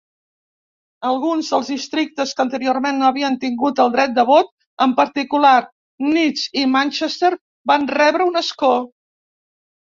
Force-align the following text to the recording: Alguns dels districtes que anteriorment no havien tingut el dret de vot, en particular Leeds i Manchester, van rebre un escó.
Alguns 1.09 1.51
dels 1.55 1.67
districtes 1.73 2.33
que 2.39 2.43
anteriorment 2.43 2.97
no 3.01 3.07
havien 3.11 3.37
tingut 3.45 3.83
el 3.85 3.93
dret 3.97 4.17
de 4.17 4.25
vot, 4.31 4.51
en 4.87 4.97
particular 5.03 5.53
Leeds 6.09 6.49
i 6.63 6.67
Manchester, 6.79 7.33
van 7.75 7.89
rebre 7.97 8.31
un 8.35 8.45
escó. 8.47 8.75